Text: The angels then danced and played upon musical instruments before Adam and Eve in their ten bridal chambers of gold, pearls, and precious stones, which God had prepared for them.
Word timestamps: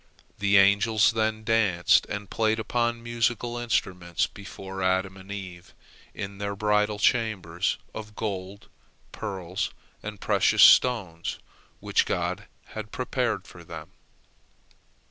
The 0.39 0.57
angels 0.57 1.11
then 1.11 1.43
danced 1.43 2.07
and 2.07 2.27
played 2.27 2.57
upon 2.59 3.03
musical 3.03 3.55
instruments 3.59 4.25
before 4.25 4.81
Adam 4.81 5.15
and 5.15 5.31
Eve 5.31 5.75
in 6.15 6.39
their 6.39 6.53
ten 6.53 6.57
bridal 6.57 6.97
chambers 6.97 7.77
of 7.93 8.15
gold, 8.15 8.67
pearls, 9.11 9.69
and 10.01 10.19
precious 10.19 10.63
stones, 10.63 11.37
which 11.81 12.07
God 12.07 12.47
had 12.69 12.91
prepared 12.91 13.45
for 13.45 13.63
them. 13.63 13.91